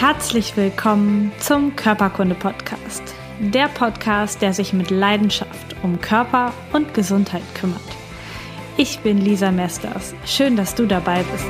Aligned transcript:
Herzlich 0.00 0.56
willkommen 0.56 1.32
zum 1.40 1.74
Körperkunde-Podcast. 1.74 3.02
Der 3.40 3.66
Podcast, 3.66 4.40
der 4.40 4.52
sich 4.52 4.72
mit 4.72 4.90
Leidenschaft 4.90 5.74
um 5.82 6.00
Körper 6.00 6.54
und 6.72 6.94
Gesundheit 6.94 7.42
kümmert. 7.56 7.82
Ich 8.76 9.00
bin 9.00 9.18
Lisa 9.18 9.50
Mesters. 9.50 10.14
Schön, 10.24 10.54
dass 10.54 10.76
du 10.76 10.86
dabei 10.86 11.24
bist. 11.24 11.48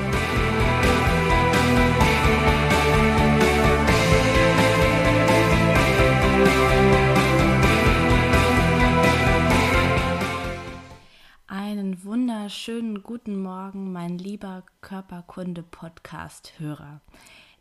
Einen 11.49 12.03
wunderschönen 12.03 13.03
guten 13.03 13.43
Morgen, 13.43 13.93
mein 13.93 14.17
lieber 14.17 14.65
Körperkunde-Podcast-Hörer. 14.81 17.03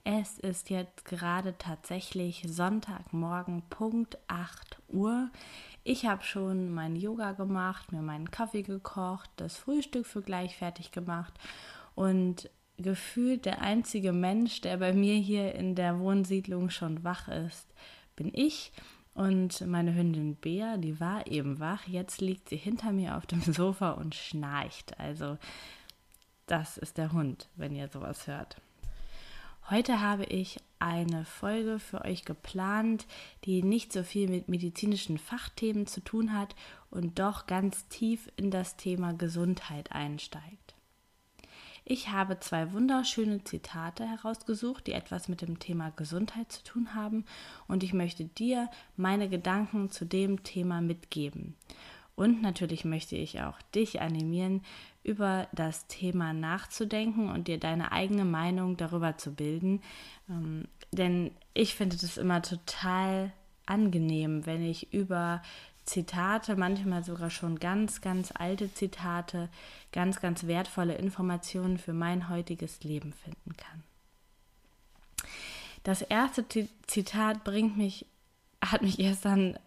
Es 0.09 0.39
ist 0.39 0.69
jetzt 0.69 1.03
gerade 1.03 1.57
tatsächlich 1.57 2.45
Sonntagmorgen, 2.47 3.63
Punkt 3.69 4.17
8 4.29 4.77
Uhr. 4.87 5.29
Ich 5.83 6.05
habe 6.05 6.23
schon 6.23 6.73
mein 6.73 6.95
Yoga 6.95 7.33
gemacht, 7.33 7.91
mir 7.91 8.01
meinen 8.01 8.31
Kaffee 8.31 8.61
gekocht, 8.61 9.29
das 9.35 9.57
Frühstück 9.57 10.05
für 10.05 10.21
gleich 10.21 10.55
fertig 10.55 10.93
gemacht 10.93 11.33
und 11.93 12.49
gefühlt 12.77 13.43
der 13.43 13.61
einzige 13.61 14.13
Mensch, 14.13 14.61
der 14.61 14.77
bei 14.77 14.93
mir 14.93 15.15
hier 15.15 15.53
in 15.55 15.75
der 15.75 15.99
Wohnsiedlung 15.99 16.69
schon 16.69 17.03
wach 17.03 17.27
ist, 17.27 17.67
bin 18.15 18.31
ich. 18.33 18.71
Und 19.13 19.59
meine 19.67 19.93
Hündin 19.93 20.37
Bea, 20.37 20.77
die 20.77 21.01
war 21.01 21.27
eben 21.27 21.59
wach. 21.59 21.85
Jetzt 21.85 22.21
liegt 22.21 22.47
sie 22.47 22.55
hinter 22.55 22.93
mir 22.93 23.17
auf 23.17 23.25
dem 23.25 23.41
Sofa 23.41 23.91
und 23.91 24.15
schnarcht. 24.15 24.97
Also, 25.01 25.37
das 26.45 26.77
ist 26.77 26.97
der 26.97 27.11
Hund, 27.11 27.49
wenn 27.57 27.75
ihr 27.75 27.89
sowas 27.89 28.25
hört. 28.25 28.55
Heute 29.69 29.99
habe 29.99 30.23
ich 30.23 30.61
eine 30.79 31.25
Folge 31.25 31.79
für 31.79 32.05
euch 32.05 32.23
geplant, 32.23 33.05
die 33.43 33.63
nicht 33.63 33.91
so 33.91 34.01
viel 34.01 34.29
mit 34.29 34.47
medizinischen 34.47 35.17
Fachthemen 35.17 35.87
zu 35.87 35.99
tun 35.99 36.31
hat 36.31 36.55
und 36.89 37.19
doch 37.19 37.47
ganz 37.47 37.85
tief 37.89 38.31
in 38.37 38.49
das 38.49 38.77
Thema 38.77 39.11
Gesundheit 39.11 39.91
einsteigt. 39.91 40.75
Ich 41.83 42.09
habe 42.11 42.39
zwei 42.39 42.71
wunderschöne 42.71 43.43
Zitate 43.43 44.05
herausgesucht, 44.05 44.87
die 44.87 44.93
etwas 44.93 45.27
mit 45.27 45.41
dem 45.41 45.59
Thema 45.59 45.89
Gesundheit 45.97 46.49
zu 46.49 46.63
tun 46.63 46.95
haben 46.95 47.25
und 47.67 47.83
ich 47.83 47.91
möchte 47.91 48.23
dir 48.23 48.69
meine 48.95 49.27
Gedanken 49.27 49.91
zu 49.91 50.05
dem 50.05 50.43
Thema 50.43 50.79
mitgeben. 50.79 51.55
Und 52.15 52.41
natürlich 52.41 52.83
möchte 52.83 53.15
ich 53.15 53.41
auch 53.41 53.61
dich 53.75 54.01
animieren, 54.01 54.63
über 55.07 55.47
das 55.53 55.87
Thema 55.87 56.33
nachzudenken 56.33 57.29
und 57.29 57.47
dir 57.47 57.59
deine 57.59 57.91
eigene 57.91 58.25
Meinung 58.25 58.75
darüber 58.75 59.17
zu 59.17 59.33
bilden. 59.33 59.81
Ähm, 60.29 60.65
denn 60.91 61.31
ich 61.53 61.75
finde 61.75 61.95
das 61.95 62.17
immer 62.17 62.41
total 62.41 63.31
angenehm, 63.65 64.45
wenn 64.45 64.63
ich 64.63 64.93
über 64.93 65.41
Zitate, 65.85 66.57
manchmal 66.57 67.03
sogar 67.03 67.29
schon 67.29 67.57
ganz, 67.57 68.01
ganz 68.01 68.33
alte 68.35 68.73
Zitate, 68.73 69.49
ganz, 69.93 70.19
ganz 70.19 70.45
wertvolle 70.45 70.95
Informationen 70.95 71.77
für 71.77 71.93
mein 71.93 72.27
heutiges 72.27 72.83
Leben 72.83 73.13
finden 73.13 73.55
kann. 73.55 73.83
Das 75.83 76.01
erste 76.01 76.45
Zitat 76.87 77.45
bringt 77.45 77.77
mich, 77.77 78.05
hat 78.61 78.81
mich 78.81 78.97
gestern 78.97 79.57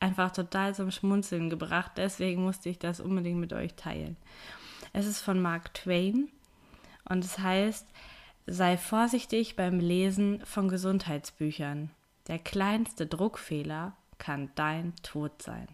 einfach 0.00 0.32
total 0.32 0.74
zum 0.74 0.90
Schmunzeln 0.90 1.50
gebracht. 1.50 1.92
Deswegen 1.96 2.42
musste 2.42 2.70
ich 2.70 2.78
das 2.78 3.00
unbedingt 3.00 3.38
mit 3.38 3.52
euch 3.52 3.74
teilen. 3.74 4.16
Es 4.98 5.04
ist 5.04 5.20
von 5.20 5.42
Mark 5.42 5.74
Twain 5.74 6.30
und 7.06 7.22
es 7.22 7.38
heißt, 7.38 7.86
sei 8.46 8.78
vorsichtig 8.78 9.54
beim 9.54 9.78
Lesen 9.78 10.40
von 10.46 10.70
Gesundheitsbüchern. 10.70 11.90
Der 12.28 12.38
kleinste 12.38 13.06
Druckfehler 13.06 13.94
kann 14.16 14.48
dein 14.54 14.94
Tod 15.02 15.42
sein. 15.42 15.68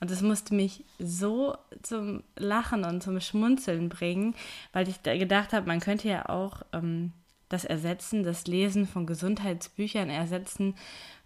Und 0.00 0.10
es 0.10 0.20
musste 0.20 0.52
mich 0.52 0.84
so 0.98 1.56
zum 1.82 2.24
Lachen 2.34 2.84
und 2.84 3.04
zum 3.04 3.20
Schmunzeln 3.20 3.88
bringen, 3.88 4.34
weil 4.72 4.88
ich 4.88 4.98
da 5.02 5.16
gedacht 5.16 5.52
habe, 5.52 5.68
man 5.68 5.78
könnte 5.78 6.08
ja 6.08 6.28
auch 6.28 6.62
ähm, 6.72 7.12
das 7.52 7.64
Ersetzen, 7.64 8.22
das 8.22 8.46
Lesen 8.46 8.86
von 8.86 9.06
Gesundheitsbüchern 9.06 10.08
ersetzen 10.08 10.74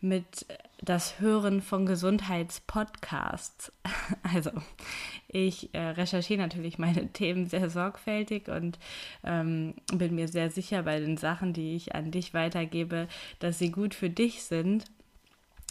mit 0.00 0.46
das 0.82 1.20
Hören 1.20 1.62
von 1.62 1.86
Gesundheitspodcasts. 1.86 3.72
Also 4.22 4.50
ich 5.28 5.72
äh, 5.72 5.78
recherchiere 5.78 6.40
natürlich 6.40 6.78
meine 6.78 7.06
Themen 7.12 7.46
sehr 7.46 7.70
sorgfältig 7.70 8.48
und 8.48 8.78
ähm, 9.24 9.74
bin 9.92 10.14
mir 10.14 10.28
sehr 10.28 10.50
sicher 10.50 10.82
bei 10.82 10.98
den 10.98 11.16
Sachen, 11.16 11.52
die 11.52 11.76
ich 11.76 11.94
an 11.94 12.10
dich 12.10 12.34
weitergebe, 12.34 13.08
dass 13.38 13.58
sie 13.58 13.70
gut 13.70 13.94
für 13.94 14.10
dich 14.10 14.42
sind. 14.42 14.84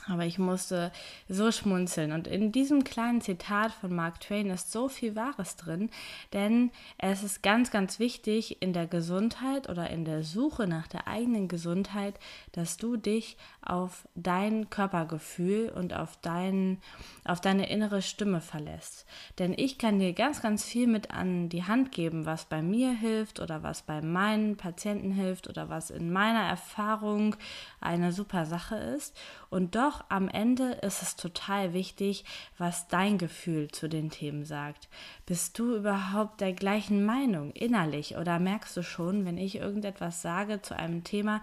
Aber 0.07 0.25
ich 0.25 0.37
musste 0.37 0.91
so 1.27 1.51
schmunzeln. 1.51 2.11
Und 2.11 2.27
in 2.27 2.51
diesem 2.51 2.83
kleinen 2.83 3.21
Zitat 3.21 3.71
von 3.71 3.95
Mark 3.95 4.19
Twain 4.19 4.51
ist 4.51 4.71
so 4.71 4.87
viel 4.87 5.15
Wahres 5.15 5.55
drin, 5.55 5.89
denn 6.31 6.71
es 6.99 7.23
ist 7.23 7.41
ganz, 7.41 7.71
ganz 7.71 7.97
wichtig 7.97 8.61
in 8.61 8.71
der 8.71 8.85
Gesundheit 8.85 9.67
oder 9.67 9.89
in 9.89 10.05
der 10.05 10.23
Suche 10.23 10.67
nach 10.67 10.87
der 10.87 11.07
eigenen 11.07 11.47
Gesundheit, 11.47 12.19
dass 12.51 12.77
du 12.77 12.97
dich 12.97 13.37
auf 13.63 14.07
dein 14.13 14.69
Körpergefühl 14.69 15.69
und 15.69 15.93
auf, 15.95 16.17
dein, 16.21 16.79
auf 17.23 17.41
deine 17.41 17.69
innere 17.69 18.03
Stimme 18.03 18.41
verlässt. 18.41 19.07
Denn 19.39 19.53
ich 19.57 19.79
kann 19.79 19.97
dir 19.97 20.13
ganz, 20.13 20.41
ganz 20.41 20.63
viel 20.63 20.85
mit 20.85 21.09
an 21.09 21.49
die 21.49 21.63
Hand 21.63 21.91
geben, 21.91 22.27
was 22.27 22.45
bei 22.45 22.61
mir 22.61 22.91
hilft 22.91 23.39
oder 23.39 23.63
was 23.63 23.81
bei 23.81 24.01
meinen 24.01 24.55
Patienten 24.55 25.11
hilft 25.11 25.49
oder 25.49 25.69
was 25.69 25.89
in 25.89 26.13
meiner 26.13 26.43
Erfahrung 26.43 27.35
eine 27.81 28.11
super 28.11 28.45
Sache 28.45 28.75
ist. 28.75 29.17
Und 29.49 29.75
doch 29.85 30.03
am 30.09 30.27
Ende 30.27 30.71
ist 30.81 31.03
es 31.03 31.15
total 31.15 31.73
wichtig, 31.73 32.25
was 32.57 32.87
dein 32.87 33.17
Gefühl 33.17 33.69
zu 33.69 33.87
den 33.87 34.09
Themen 34.09 34.43
sagt. 34.43 34.89
Bist 35.27 35.59
du 35.59 35.75
überhaupt 35.75 36.41
der 36.41 36.53
gleichen 36.53 37.05
Meinung 37.05 37.51
innerlich 37.51 38.17
oder 38.17 38.39
merkst 38.39 38.75
du 38.77 38.81
schon, 38.81 39.25
wenn 39.25 39.37
ich 39.37 39.57
irgendetwas 39.57 40.23
sage 40.23 40.61
zu 40.61 40.75
einem 40.75 41.03
Thema, 41.03 41.41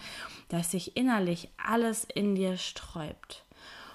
dass 0.49 0.73
sich 0.73 0.97
innerlich 0.97 1.51
alles 1.57 2.05
in 2.05 2.35
dir 2.35 2.57
sträubt? 2.57 3.45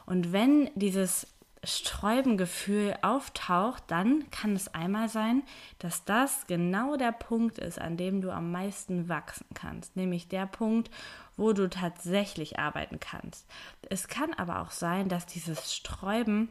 Und 0.06 0.32
wenn 0.32 0.70
dieses 0.76 1.28
Sträubengefühl 1.64 2.96
auftaucht, 3.02 3.84
dann 3.88 4.30
kann 4.32 4.56
es 4.56 4.74
einmal 4.74 5.10
sein, 5.10 5.44
dass 5.80 6.06
das 6.06 6.46
genau 6.48 6.98
der 6.98 7.12
Punkt 7.12 7.58
ist, 7.58 7.80
an 7.80 7.98
dem 7.98 8.22
du 8.22 8.32
am 8.32 8.52
meisten 8.52 9.10
wachsen 9.10 9.48
kannst, 9.54 9.96
nämlich 9.96 10.28
der 10.28 10.46
Punkt, 10.46 10.92
wo 11.36 11.54
du 11.54 11.70
tatsächlich 11.70 12.60
arbeiten 12.60 13.00
kannst. 13.00 13.48
Es 13.90 14.08
kann 14.08 14.34
aber 14.34 14.62
auch 14.62 14.72
sein, 14.72 15.10
dass 15.10 15.26
dieses 15.26 15.74
Sträuben 15.74 16.50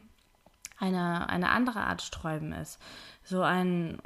eine, 0.79 1.29
eine 1.29 1.49
andere 1.49 1.81
Art 1.81 2.01
Sträuben 2.01 2.53
ist. 2.53 2.79
So 3.23 3.41
ein, 3.41 3.99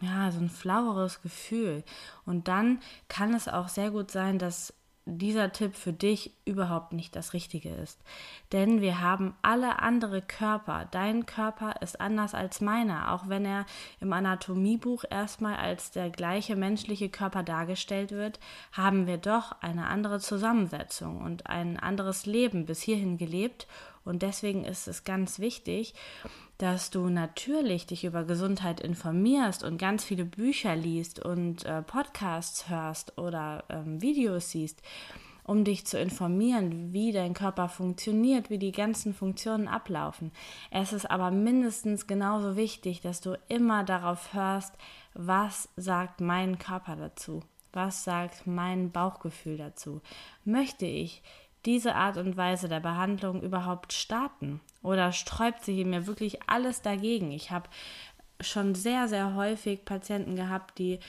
ja, 0.00 0.30
so 0.30 0.40
ein 0.40 0.50
flaueres 0.50 1.22
Gefühl. 1.22 1.84
Und 2.24 2.48
dann 2.48 2.80
kann 3.08 3.34
es 3.34 3.48
auch 3.48 3.68
sehr 3.68 3.90
gut 3.90 4.10
sein, 4.10 4.38
dass 4.38 4.74
dieser 5.16 5.52
Tipp 5.52 5.74
für 5.74 5.92
dich 5.92 6.32
überhaupt 6.44 6.92
nicht 6.92 7.16
das 7.16 7.32
Richtige 7.32 7.70
ist. 7.70 7.98
Denn 8.52 8.82
wir 8.82 9.00
haben 9.00 9.34
alle 9.42 9.80
andere 9.80 10.20
Körper. 10.20 10.86
Dein 10.90 11.24
Körper 11.24 11.80
ist 11.80 12.00
anders 12.00 12.34
als 12.34 12.60
meiner, 12.60 13.12
auch 13.12 13.28
wenn 13.28 13.44
er 13.44 13.64
im 14.00 14.12
Anatomiebuch 14.12 15.04
erstmal 15.08 15.56
als 15.56 15.90
der 15.90 16.10
gleiche 16.10 16.56
menschliche 16.56 17.08
Körper 17.08 17.42
dargestellt 17.42 18.12
wird, 18.12 18.38
haben 18.72 19.06
wir 19.06 19.16
doch 19.16 19.52
eine 19.62 19.86
andere 19.86 20.20
Zusammensetzung 20.20 21.22
und 21.22 21.46
ein 21.46 21.78
anderes 21.78 22.26
Leben 22.26 22.66
bis 22.66 22.82
hierhin 22.82 23.16
gelebt. 23.16 23.66
Und 24.08 24.22
deswegen 24.22 24.64
ist 24.64 24.88
es 24.88 25.04
ganz 25.04 25.38
wichtig, 25.38 25.92
dass 26.56 26.90
du 26.90 27.10
natürlich 27.10 27.86
dich 27.86 28.04
über 28.04 28.24
Gesundheit 28.24 28.80
informierst 28.80 29.62
und 29.62 29.76
ganz 29.76 30.02
viele 30.02 30.24
Bücher 30.24 30.74
liest 30.74 31.22
und 31.22 31.66
äh, 31.66 31.82
Podcasts 31.82 32.70
hörst 32.70 33.18
oder 33.18 33.64
ähm, 33.68 34.00
Videos 34.00 34.50
siehst, 34.50 34.80
um 35.44 35.62
dich 35.62 35.86
zu 35.86 36.00
informieren, 36.00 36.94
wie 36.94 37.12
dein 37.12 37.34
Körper 37.34 37.68
funktioniert, 37.68 38.48
wie 38.48 38.58
die 38.58 38.72
ganzen 38.72 39.12
Funktionen 39.12 39.68
ablaufen. 39.68 40.32
Es 40.70 40.94
ist 40.94 41.10
aber 41.10 41.30
mindestens 41.30 42.06
genauso 42.06 42.56
wichtig, 42.56 43.02
dass 43.02 43.20
du 43.20 43.38
immer 43.48 43.84
darauf 43.84 44.32
hörst, 44.32 44.74
was 45.12 45.68
sagt 45.76 46.22
mein 46.22 46.58
Körper 46.58 46.96
dazu? 46.96 47.42
Was 47.74 48.04
sagt 48.04 48.46
mein 48.46 48.90
Bauchgefühl 48.90 49.58
dazu? 49.58 50.00
Möchte 50.44 50.86
ich 50.86 51.22
diese 51.64 51.94
Art 51.94 52.16
und 52.16 52.36
Weise 52.36 52.68
der 52.68 52.80
Behandlung 52.80 53.42
überhaupt 53.42 53.92
starten? 53.92 54.60
Oder 54.82 55.12
sträubt 55.12 55.64
sich 55.64 55.78
in 55.78 55.90
mir 55.90 56.06
wirklich 56.06 56.38
alles 56.48 56.82
dagegen? 56.82 57.30
Ich 57.32 57.50
habe 57.50 57.68
schon 58.40 58.74
sehr, 58.74 59.08
sehr 59.08 59.34
häufig 59.34 59.84
Patienten 59.84 60.36
gehabt, 60.36 60.78
die 60.78 61.00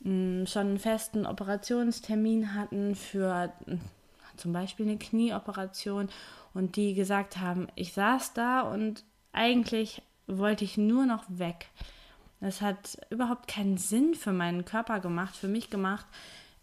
mh, 0.00 0.42
mm, 0.42 0.46
schon 0.46 0.66
einen 0.68 0.78
festen 0.78 1.26
Operationstermin 1.26 2.54
hatten 2.54 2.94
für 2.94 3.52
mh, 3.66 3.78
zum 4.36 4.52
Beispiel 4.52 4.86
eine 4.86 4.98
Knieoperation 4.98 6.08
und 6.54 6.76
die 6.76 6.94
gesagt 6.94 7.38
haben, 7.38 7.68
ich 7.74 7.92
saß 7.92 8.32
da 8.34 8.62
und 8.62 9.04
eigentlich 9.32 10.02
wollte 10.26 10.64
ich 10.64 10.76
nur 10.76 11.06
noch 11.06 11.24
weg. 11.28 11.68
Es 12.40 12.60
hat 12.60 12.98
überhaupt 13.10 13.46
keinen 13.46 13.76
Sinn 13.76 14.14
für 14.14 14.32
meinen 14.32 14.64
Körper 14.64 15.00
gemacht, 15.00 15.36
für 15.36 15.48
mich 15.48 15.70
gemacht, 15.70 16.06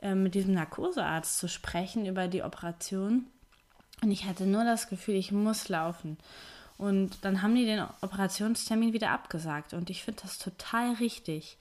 äh, 0.02 0.16
mit 0.16 0.36
diesem 0.36 0.54
Narkosearzt 0.54 1.38
zu 1.38 1.48
sprechen 1.48 2.06
über 2.06 2.28
die 2.28 2.44
Operation. 2.44 3.28
Und 4.02 4.12
ich 4.12 4.26
hatte 4.26 4.46
nur 4.46 4.64
das 4.64 4.88
Gefühl, 4.88 5.16
ich 5.16 5.32
muss 5.32 5.70
laufen. 5.70 6.18
Und 6.78 7.26
dann 7.26 7.42
haben 7.42 7.56
die 7.56 7.66
den 7.66 7.84
Operationstermin 8.02 8.94
wieder 8.94 9.12
abgesagt. 9.12 9.74
Und 9.74 9.90
ich 9.90 10.04
finde 10.04 10.22
das 10.22 10.38
total 10.38 10.94
richtig. 10.94 11.58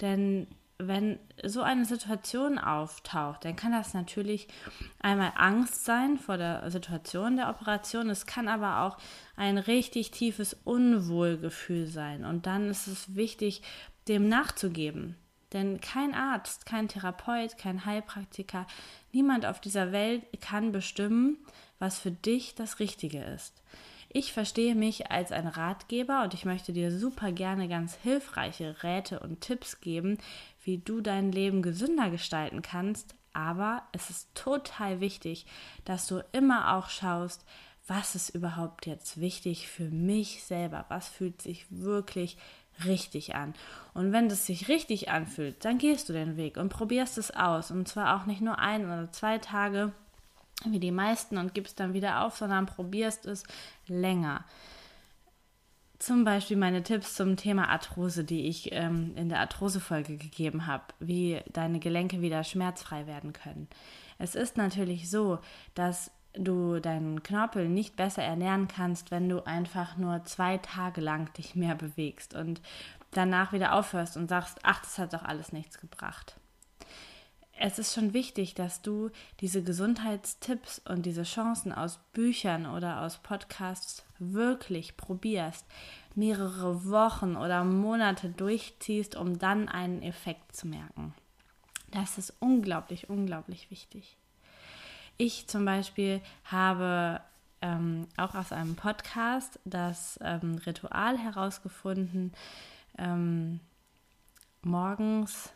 Denn 0.00 0.46
wenn 0.78 1.18
so 1.44 1.62
eine 1.62 1.84
Situation 1.84 2.58
auftaucht, 2.58 3.44
dann 3.44 3.56
kann 3.56 3.72
das 3.72 3.94
natürlich 3.94 4.48
einmal 5.00 5.32
Angst 5.36 5.84
sein 5.84 6.18
vor 6.18 6.38
der 6.38 6.70
Situation 6.70 7.36
der 7.36 7.50
Operation. 7.50 8.08
Es 8.08 8.26
kann 8.26 8.48
aber 8.48 8.82
auch 8.82 8.96
ein 9.36 9.58
richtig 9.58 10.10
tiefes 10.12 10.56
Unwohlgefühl 10.64 11.86
sein. 11.86 12.24
Und 12.24 12.46
dann 12.46 12.70
ist 12.70 12.86
es 12.86 13.14
wichtig, 13.14 13.62
dem 14.08 14.28
nachzugeben. 14.28 15.16
Denn 15.52 15.80
kein 15.80 16.14
Arzt, 16.14 16.66
kein 16.66 16.88
Therapeut, 16.88 17.58
kein 17.58 17.84
Heilpraktiker, 17.84 18.66
niemand 19.12 19.46
auf 19.46 19.60
dieser 19.60 19.92
Welt 19.92 20.22
kann 20.40 20.72
bestimmen, 20.72 21.38
was 21.78 21.98
für 21.98 22.12
dich 22.12 22.54
das 22.54 22.78
Richtige 22.78 23.22
ist. 23.22 23.60
Ich 24.12 24.32
verstehe 24.32 24.74
mich 24.74 25.10
als 25.10 25.30
ein 25.30 25.46
Ratgeber 25.46 26.24
und 26.24 26.34
ich 26.34 26.44
möchte 26.44 26.72
dir 26.72 26.96
super 26.96 27.30
gerne 27.30 27.68
ganz 27.68 27.94
hilfreiche 27.94 28.82
Räte 28.82 29.20
und 29.20 29.40
Tipps 29.40 29.80
geben, 29.80 30.18
wie 30.64 30.78
du 30.78 31.00
dein 31.00 31.30
Leben 31.30 31.62
gesünder 31.62 32.10
gestalten 32.10 32.60
kannst. 32.60 33.14
Aber 33.32 33.84
es 33.92 34.10
ist 34.10 34.34
total 34.34 35.00
wichtig, 35.00 35.46
dass 35.84 36.08
du 36.08 36.24
immer 36.32 36.76
auch 36.76 36.88
schaust, 36.88 37.44
was 37.86 38.14
ist 38.14 38.30
überhaupt 38.30 38.86
jetzt 38.86 39.20
wichtig 39.20 39.68
für 39.68 39.90
mich 39.90 40.42
selber? 40.44 40.86
Was 40.88 41.08
fühlt 41.08 41.40
sich 41.40 41.66
wirklich 41.70 42.36
richtig 42.84 43.34
an? 43.34 43.54
Und 43.94 44.12
wenn 44.12 44.26
es 44.26 44.46
sich 44.46 44.68
richtig 44.68 45.10
anfühlt, 45.10 45.64
dann 45.64 45.78
gehst 45.78 46.08
du 46.08 46.12
den 46.12 46.36
Weg 46.36 46.56
und 46.56 46.68
probierst 46.68 47.18
es 47.18 47.30
aus. 47.30 47.70
Und 47.70 47.88
zwar 47.88 48.16
auch 48.16 48.26
nicht 48.26 48.40
nur 48.40 48.58
ein 48.58 48.84
oder 48.84 49.10
zwei 49.12 49.38
Tage, 49.38 49.92
wie 50.64 50.80
die 50.80 50.92
meisten 50.92 51.38
und 51.38 51.54
gibst 51.54 51.80
dann 51.80 51.94
wieder 51.94 52.24
auf, 52.24 52.36
sondern 52.36 52.66
probierst 52.66 53.26
es 53.26 53.44
länger. 53.86 54.44
Zum 55.98 56.24
Beispiel 56.24 56.56
meine 56.56 56.82
Tipps 56.82 57.14
zum 57.14 57.36
Thema 57.36 57.68
Arthrose, 57.68 58.24
die 58.24 58.46
ich 58.46 58.72
ähm, 58.72 59.12
in 59.16 59.28
der 59.28 59.40
Arthrose-Folge 59.40 60.16
gegeben 60.16 60.66
habe, 60.66 60.84
wie 60.98 61.40
deine 61.52 61.78
Gelenke 61.78 62.22
wieder 62.22 62.42
schmerzfrei 62.42 63.06
werden 63.06 63.34
können. 63.34 63.68
Es 64.18 64.34
ist 64.34 64.56
natürlich 64.56 65.10
so, 65.10 65.40
dass 65.74 66.10
du 66.34 66.80
deinen 66.80 67.22
Knorpel 67.22 67.68
nicht 67.68 67.96
besser 67.96 68.22
ernähren 68.22 68.68
kannst, 68.68 69.10
wenn 69.10 69.28
du 69.28 69.44
einfach 69.46 69.96
nur 69.96 70.24
zwei 70.24 70.58
Tage 70.58 71.00
lang 71.00 71.32
dich 71.34 71.54
mehr 71.54 71.74
bewegst 71.74 72.34
und 72.34 72.60
danach 73.10 73.52
wieder 73.52 73.74
aufhörst 73.74 74.16
und 74.16 74.28
sagst, 74.28 74.58
ach, 74.62 74.80
das 74.80 74.98
hat 74.98 75.12
doch 75.12 75.24
alles 75.24 75.52
nichts 75.52 75.80
gebracht 75.80 76.36
es 77.60 77.78
ist 77.78 77.94
schon 77.94 78.14
wichtig, 78.14 78.54
dass 78.54 78.80
du 78.80 79.10
diese 79.40 79.62
Gesundheitstipps 79.62 80.80
und 80.88 81.04
diese 81.04 81.24
Chancen 81.24 81.72
aus 81.72 82.00
Büchern 82.14 82.64
oder 82.64 83.02
aus 83.02 83.18
Podcasts 83.18 84.04
wirklich 84.18 84.96
probierst, 84.96 85.66
mehrere 86.14 86.86
Wochen 86.86 87.36
oder 87.36 87.62
Monate 87.64 88.30
durchziehst, 88.30 89.14
um 89.14 89.38
dann 89.38 89.68
einen 89.68 90.02
Effekt 90.02 90.56
zu 90.56 90.68
merken. 90.68 91.14
Das 91.90 92.16
ist 92.16 92.32
unglaublich, 92.40 93.10
unglaublich 93.10 93.70
wichtig. 93.70 94.16
Ich 95.22 95.46
zum 95.48 95.66
Beispiel 95.66 96.22
habe 96.46 97.20
ähm, 97.60 98.08
auch 98.16 98.34
aus 98.34 98.52
einem 98.52 98.74
Podcast 98.74 99.58
das 99.66 100.18
ähm, 100.22 100.54
Ritual 100.64 101.18
herausgefunden, 101.18 102.32
ähm, 102.96 103.60
morgens 104.62 105.52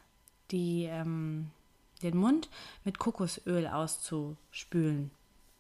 die 0.50 0.84
ähm, 0.84 1.50
den 2.02 2.19
Mund 2.19 2.50
mit 2.84 2.99
Kokosöl 2.99 3.66
auszuspülen. 3.66 5.11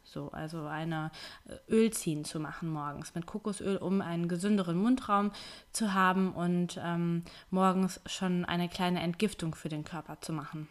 So, 0.02 0.30
also 0.32 0.66
eine 0.66 1.10
äh, 1.48 1.72
Ölziehen 1.72 2.26
zu 2.26 2.38
machen 2.40 2.68
morgens 2.68 3.14
mit 3.14 3.24
Kokosöl, 3.24 3.78
um 3.78 4.02
einen 4.02 4.28
gesünderen 4.28 4.76
Mundraum 4.76 5.32
zu 5.72 5.94
haben 5.94 6.34
und 6.34 6.78
ähm, 6.84 7.24
morgens 7.50 8.02
schon 8.04 8.44
eine 8.44 8.68
kleine 8.68 9.00
Entgiftung 9.00 9.54
für 9.54 9.70
den 9.70 9.82
Körper 9.82 10.20
zu 10.20 10.34
machen. 10.34 10.68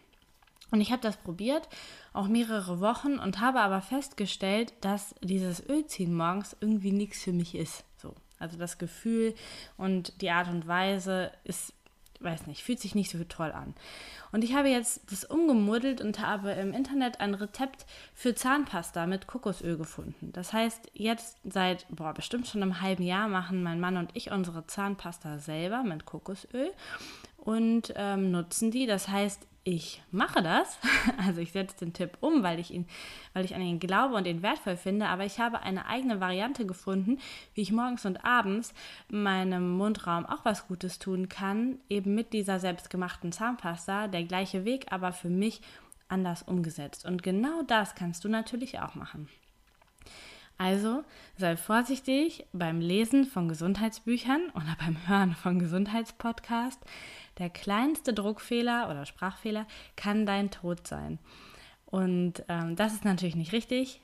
Und 0.73 0.81
ich 0.81 0.91
habe 0.91 1.03
das 1.03 1.17
probiert, 1.17 1.69
auch 2.13 2.27
mehrere 2.27 2.79
Wochen, 2.79 3.19
und 3.19 3.39
habe 3.39 3.59
aber 3.59 3.79
festgestellt, 3.83 4.73
dass 4.81 5.13
dieses 5.21 5.63
Ölziehen 5.69 6.15
morgens 6.15 6.57
irgendwie 6.61 6.91
nichts 6.91 7.21
für 7.21 7.31
mich 7.31 7.53
ist. 7.53 7.83
So. 7.95 8.15
Also 8.39 8.57
das 8.57 8.79
Gefühl 8.79 9.35
und 9.77 10.19
die 10.23 10.31
Art 10.31 10.47
und 10.47 10.67
Weise 10.67 11.31
ist 11.43 11.73
weiß 12.19 12.47
nicht, 12.47 12.63
fühlt 12.63 12.79
sich 12.79 12.95
nicht 12.95 13.11
so 13.11 13.21
toll 13.25 13.51
an. 13.51 13.73
Und 14.31 14.45
ich 14.45 14.55
habe 14.55 14.69
jetzt 14.69 15.11
das 15.11 15.25
umgemuddelt 15.25 15.99
und 15.99 16.19
habe 16.19 16.51
im 16.51 16.73
Internet 16.73 17.19
ein 17.19 17.33
Rezept 17.33 17.85
für 18.15 18.33
Zahnpasta 18.33 19.05
mit 19.05 19.27
Kokosöl 19.27 19.77
gefunden. 19.77 20.31
Das 20.31 20.53
heißt, 20.53 20.89
jetzt 20.93 21.37
seit, 21.43 21.85
boah, 21.89 22.13
bestimmt 22.13 22.47
schon 22.47 22.63
einem 22.63 22.79
halben 22.79 23.03
Jahr 23.03 23.27
machen 23.27 23.61
mein 23.61 23.81
Mann 23.81 23.97
und 23.97 24.11
ich 24.13 24.31
unsere 24.31 24.65
Zahnpasta 24.65 25.39
selber 25.39 25.83
mit 25.83 26.05
Kokosöl 26.05 26.71
und 27.37 27.93
ähm, 27.97 28.31
nutzen 28.31 28.71
die. 28.71 28.85
Das 28.85 29.09
heißt, 29.09 29.45
ich 29.65 30.01
mache 30.11 30.43
das, 30.43 30.77
also 31.25 31.39
ich 31.39 31.51
setze 31.51 31.77
den 31.77 31.93
Tipp 31.93 32.17
um, 32.19 32.43
weil 32.43 32.59
ich 32.59 32.71
ihn, 32.71 32.85
weil 33.33 33.45
ich 33.45 33.55
an 33.55 33.61
ihn 33.61 33.79
glaube 33.79 34.15
und 34.15 34.27
ihn 34.27 34.41
wertvoll 34.41 34.75
finde, 34.75 35.07
aber 35.07 35.25
ich 35.25 35.39
habe 35.39 35.61
eine 35.61 35.85
eigene 35.85 36.19
Variante 36.19 36.65
gefunden, 36.65 37.19
wie 37.53 37.61
ich 37.61 37.71
morgens 37.71 38.05
und 38.05 38.25
abends 38.25 38.73
meinem 39.09 39.71
Mundraum 39.77 40.25
auch 40.25 40.43
was 40.43 40.67
Gutes 40.67 40.99
tun 40.99 41.29
kann, 41.29 41.79
eben 41.89 42.13
mit 42.13 42.33
dieser 42.33 42.59
selbstgemachten 42.59 43.31
Zahnpasta, 43.31 44.07
der 44.07 44.23
gleiche 44.23 44.65
Weg, 44.65 44.91
aber 44.91 45.13
für 45.13 45.29
mich 45.29 45.61
anders 46.09 46.43
umgesetzt. 46.43 47.05
Und 47.05 47.23
genau 47.23 47.63
das 47.63 47.95
kannst 47.95 48.23
du 48.23 48.29
natürlich 48.29 48.79
auch 48.79 48.95
machen. 48.95 49.29
Also 50.57 51.03
sei 51.35 51.57
vorsichtig 51.57 52.45
beim 52.53 52.79
Lesen 52.79 53.25
von 53.25 53.47
Gesundheitsbüchern 53.47 54.51
oder 54.53 54.77
beim 54.79 55.07
Hören 55.07 55.33
von 55.35 55.57
Gesundheitspodcasts. 55.57 56.85
Der 57.37 57.49
kleinste 57.49 58.13
Druckfehler 58.13 58.89
oder 58.89 59.05
Sprachfehler 59.05 59.65
kann 59.95 60.25
dein 60.25 60.51
Tod 60.51 60.87
sein. 60.87 61.19
Und 61.85 62.43
ähm, 62.47 62.75
das 62.75 62.93
ist 62.93 63.05
natürlich 63.05 63.35
nicht 63.35 63.53
richtig. 63.53 64.01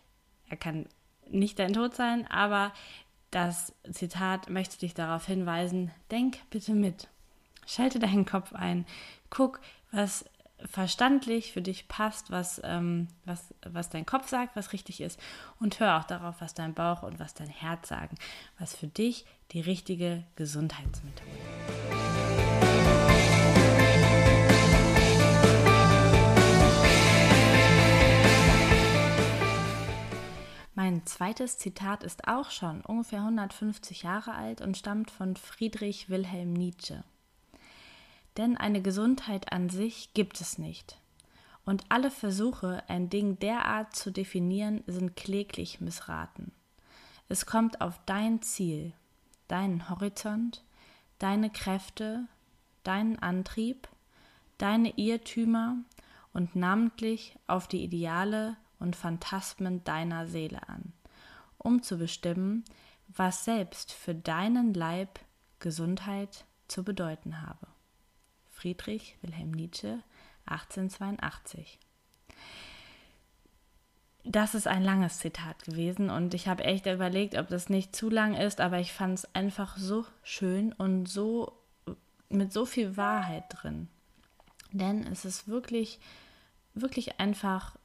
Er 0.48 0.58
kann 0.58 0.88
nicht 1.30 1.60
dein 1.60 1.74
Tod 1.74 1.96
sein, 1.96 2.28
aber 2.28 2.72
das 3.32 3.74
Zitat 3.92 4.50
möchte 4.50 4.80
dich 4.80 4.94
darauf 4.94 5.26
hinweisen, 5.26 5.92
denk 6.10 6.38
bitte 6.50 6.74
mit. 6.74 7.08
Schalte 7.68 8.00
deinen 8.00 8.26
Kopf 8.26 8.54
ein. 8.54 8.86
Guck, 9.30 9.60
was 9.92 10.26
verstandlich 10.66 11.54
für 11.54 11.62
dich 11.62 11.88
passt, 11.88 12.32
was, 12.32 12.62
ähm, 12.64 13.08
was, 13.26 13.54
was 13.64 13.90
dein 13.90 14.06
Kopf 14.06 14.28
sagt, 14.28 14.56
was 14.56 14.74
richtig 14.74 15.02
ist. 15.02 15.20
Und 15.60 15.80
hör 15.80 15.98
auch 15.98 16.04
darauf, 16.04 16.42
was 16.42 16.54
dein 16.54 16.74
Bauch 16.74 17.04
und 17.04 17.20
was 17.20 17.34
dein 17.34 17.50
Herz 17.50 17.88
sagen, 17.88 18.18
was 18.58 18.76
für 18.76 18.88
dich 18.88 19.26
die 19.52 19.62
richtige 19.62 20.24
Gesundheitsmethode 20.36 21.24
ist. 21.24 23.09
Mein 30.90 31.06
zweites 31.06 31.60
Zitat 31.60 32.04
ist 32.04 32.28
auch 32.28 32.50
schon 32.50 32.82
ungefähr 32.82 33.20
150 33.20 34.02
Jahre 34.02 34.34
alt 34.34 34.60
und 34.60 34.76
stammt 34.76 35.12
von 35.12 35.36
Friedrich 35.36 36.10
Wilhelm 36.10 36.52
Nietzsche. 36.52 37.04
Denn 38.38 38.58
eine 38.58 38.82
Gesundheit 38.82 39.54
an 39.54 39.70
sich 39.70 40.16
gibt 40.16 40.42
es 40.42 40.58
nicht. 40.58 41.00
Und 41.64 41.84
alle 41.90 42.10
Versuche, 42.10 42.82
ein 42.88 43.08
Ding 43.08 43.38
derart 43.38 43.96
zu 43.96 44.12
definieren, 44.12 44.84
sind 44.88 45.16
kläglich 45.16 45.80
missraten. 45.80 46.52
Es 47.28 47.46
kommt 47.46 47.82
auf 47.82 48.00
dein 48.08 48.42
Ziel, 48.42 48.92
deinen 49.48 49.92
Horizont, 49.92 50.64
deine 51.20 51.52
Kräfte, 51.52 52.24
deinen 52.84 53.20
Antrieb, 53.20 53.88
deine 54.58 54.98
Irrtümer 54.98 55.78
und 56.34 56.56
namentlich 56.56 57.38
auf 57.46 57.68
die 57.68 57.84
Ideale 57.84 58.58
und 58.80 58.96
Phantasmen 58.96 59.84
deiner 59.84 60.28
Seele 60.28 60.68
an, 60.68 60.94
um 61.58 61.84
zu 61.84 61.98
bestimmen, 61.98 62.64
was 63.08 63.46
selbst 63.46 63.92
für 63.92 64.16
deinen 64.16 64.74
Leib 64.74 65.20
Gesundheit 65.60 66.46
zu 66.68 66.84
bedeuten 66.84 67.42
habe. 67.42 67.68
Friedrich 68.52 69.18
Wilhelm 69.22 69.52
Nietzsche 69.52 70.00
1882 70.46 71.80
das 74.30 74.54
ist 74.54 74.68
ein 74.68 74.84
langes 74.84 75.18
Zitat 75.20 75.64
gewesen 75.66 76.10
und 76.10 76.34
ich 76.34 76.48
habe 76.48 76.64
echt 76.64 76.86
überlegt, 76.86 77.36
ob 77.36 77.48
das 77.48 77.70
nicht 77.70 77.96
zu 77.96 78.10
lang 78.10 78.36
ist, 78.36 78.62
aber 78.62 78.80
ich 78.80 78.94
fand 78.94 79.20
es 79.20 79.36
einfach 79.36 79.78
so 79.78 80.06
schön 80.24 80.74
und 80.74 81.08
so 81.08 81.54
mit 82.30 82.54
so 82.54 82.66
viel 82.66 82.96
Wahrheit 82.96 83.46
drin. 83.50 83.88
Denn 84.72 85.08
es 85.08 85.26
ist 85.26 85.48
wirklich, 85.48 86.00
wirklich 86.76 87.20
einfach 87.20 87.76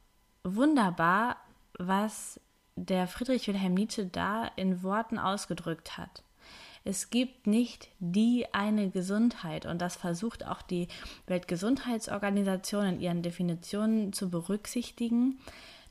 wunderbar, 0.45 1.37
was 1.77 2.39
der 2.75 3.07
Friedrich 3.07 3.47
Wilhelm 3.47 3.73
Nietzsche 3.73 4.05
da 4.05 4.49
in 4.55 4.83
Worten 4.83 5.17
ausgedrückt 5.17 5.97
hat. 5.97 6.23
Es 6.83 7.09
gibt 7.09 7.47
nicht 7.47 7.89
die 7.99 8.53
eine 8.53 8.89
Gesundheit 8.91 9.65
und 9.65 9.81
das 9.81 9.95
versucht 9.95 10.45
auch 10.45 10.61
die 10.61 10.87
Weltgesundheitsorganisation 11.25 12.85
in 12.85 12.99
ihren 13.01 13.23
Definitionen 13.23 14.13
zu 14.13 14.29
berücksichtigen 14.29 15.39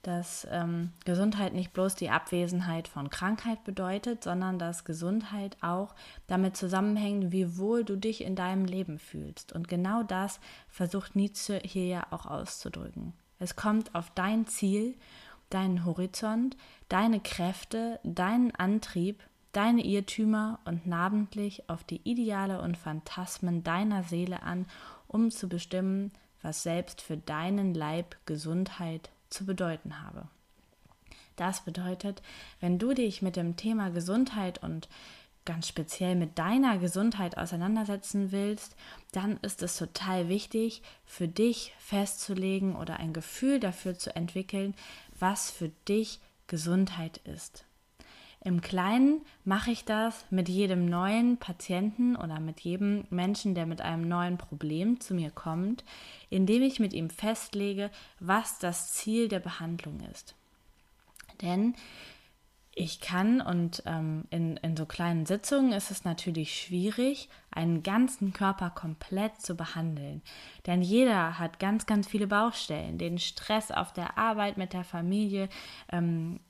dass 0.04 0.46
ähm, 0.50 0.90
Gesundheit 1.04 1.54
nicht 1.54 1.72
bloß 1.72 1.94
die 1.94 2.10
Abwesenheit 2.10 2.88
von 2.88 3.10
Krankheit 3.10 3.64
bedeutet, 3.64 4.22
sondern 4.22 4.58
dass 4.58 4.84
Gesundheit 4.84 5.56
auch 5.62 5.94
damit 6.26 6.56
zusammenhängt, 6.56 7.32
wie 7.32 7.58
wohl 7.58 7.84
du 7.84 7.96
dich 7.96 8.22
in 8.22 8.36
deinem 8.36 8.66
Leben 8.66 8.98
fühlst. 8.98 9.52
Und 9.52 9.66
genau 9.66 10.02
das 10.02 10.40
versucht 10.68 11.16
Nietzsche 11.16 11.60
hier 11.64 11.86
ja 11.86 12.06
auch 12.10 12.26
auszudrücken. 12.26 13.14
Es 13.38 13.56
kommt 13.56 13.94
auf 13.94 14.10
dein 14.10 14.46
Ziel, 14.46 14.94
deinen 15.50 15.84
Horizont, 15.84 16.56
deine 16.88 17.20
Kräfte, 17.20 18.00
deinen 18.02 18.54
Antrieb, 18.54 19.22
deine 19.52 19.84
Irrtümer 19.84 20.58
und 20.64 20.86
namentlich 20.86 21.68
auf 21.68 21.84
die 21.84 22.00
Ideale 22.04 22.60
und 22.60 22.76
Phantasmen 22.76 23.62
deiner 23.62 24.02
Seele 24.02 24.42
an, 24.42 24.66
um 25.06 25.30
zu 25.30 25.48
bestimmen, 25.48 26.12
was 26.42 26.62
selbst 26.62 27.00
für 27.00 27.16
deinen 27.16 27.74
Leib 27.74 28.16
Gesundheit 28.26 29.10
zu 29.30 29.46
bedeuten 29.46 30.02
habe. 30.02 30.28
Das 31.36 31.64
bedeutet, 31.64 32.22
wenn 32.60 32.78
du 32.78 32.94
dich 32.94 33.22
mit 33.22 33.36
dem 33.36 33.56
Thema 33.56 33.90
Gesundheit 33.90 34.62
und 34.62 34.88
ganz 35.44 35.68
speziell 35.68 36.14
mit 36.14 36.38
deiner 36.38 36.78
Gesundheit 36.78 37.36
auseinandersetzen 37.36 38.32
willst, 38.32 38.76
dann 39.12 39.38
ist 39.38 39.62
es 39.62 39.76
total 39.76 40.28
wichtig, 40.28 40.82
für 41.04 41.28
dich 41.28 41.72
festzulegen 41.78 42.76
oder 42.76 42.98
ein 42.98 43.12
Gefühl 43.12 43.60
dafür 43.60 43.98
zu 43.98 44.14
entwickeln, 44.16 44.74
was 45.18 45.50
für 45.50 45.70
dich 45.88 46.20
Gesundheit 46.46 47.18
ist. 47.18 47.64
Im 48.46 48.60
Kleinen 48.60 49.22
mache 49.44 49.70
ich 49.70 49.86
das 49.86 50.26
mit 50.28 50.50
jedem 50.50 50.84
neuen 50.84 51.38
Patienten 51.38 52.14
oder 52.14 52.40
mit 52.40 52.60
jedem 52.60 53.06
Menschen, 53.08 53.54
der 53.54 53.64
mit 53.64 53.80
einem 53.80 54.06
neuen 54.06 54.36
Problem 54.36 55.00
zu 55.00 55.14
mir 55.14 55.30
kommt, 55.30 55.82
indem 56.28 56.62
ich 56.62 56.78
mit 56.78 56.92
ihm 56.92 57.08
festlege, 57.08 57.90
was 58.20 58.58
das 58.58 58.92
Ziel 58.92 59.28
der 59.28 59.40
Behandlung 59.40 60.00
ist. 60.12 60.34
Denn 61.40 61.74
ich 62.76 63.00
kann 63.00 63.40
und 63.40 63.82
ähm, 63.86 64.24
in, 64.30 64.56
in 64.58 64.76
so 64.76 64.84
kleinen 64.84 65.26
Sitzungen 65.26 65.72
ist 65.72 65.90
es 65.90 66.04
natürlich 66.04 66.60
schwierig, 66.60 67.28
einen 67.50 67.82
ganzen 67.82 68.32
Körper 68.32 68.70
komplett 68.70 69.40
zu 69.40 69.54
behandeln. 69.54 70.22
Denn 70.66 70.82
jeder 70.82 71.38
hat 71.38 71.60
ganz, 71.60 71.86
ganz 71.86 72.08
viele 72.08 72.26
Baustellen. 72.26 72.98
Den 72.98 73.18
Stress 73.18 73.70
auf 73.70 73.92
der 73.92 74.18
Arbeit, 74.18 74.56
mit 74.56 74.72
der 74.72 74.84
Familie, 74.84 75.48
ähm, 75.92 76.40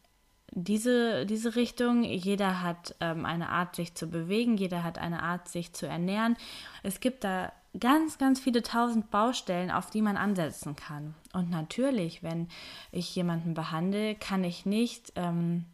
diese, 0.50 1.26
diese 1.26 1.56
Richtung. 1.56 2.04
Jeder 2.04 2.62
hat 2.62 2.94
ähm, 3.00 3.26
eine 3.26 3.50
Art, 3.50 3.76
sich 3.76 3.94
zu 3.94 4.06
bewegen, 4.06 4.56
jeder 4.56 4.82
hat 4.82 4.98
eine 4.98 5.22
Art, 5.22 5.48
sich 5.48 5.72
zu 5.74 5.86
ernähren. 5.86 6.36
Es 6.82 7.00
gibt 7.00 7.24
da 7.24 7.52
ganz, 7.78 8.18
ganz 8.18 8.40
viele 8.40 8.62
tausend 8.62 9.10
Baustellen, 9.10 9.70
auf 9.70 9.90
die 9.90 10.00
man 10.00 10.16
ansetzen 10.16 10.76
kann. 10.76 11.14
Und 11.32 11.50
natürlich, 11.50 12.22
wenn 12.22 12.48
ich 12.92 13.14
jemanden 13.14 13.54
behandle, 13.54 14.14
kann 14.14 14.44
ich 14.44 14.64
nicht 14.64 15.12
ähm, 15.16 15.64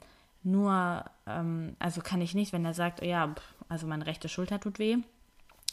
nur, 0.43 1.05
ähm, 1.27 1.77
also 1.79 2.01
kann 2.01 2.21
ich 2.21 2.35
nicht, 2.35 2.53
wenn 2.53 2.65
er 2.65 2.75
sagt, 2.75 3.03
oh 3.03 3.07
ja, 3.07 3.35
also 3.69 3.87
meine 3.87 4.07
rechte 4.07 4.29
Schulter 4.29 4.59
tut 4.61 4.79
weh, 4.79 4.97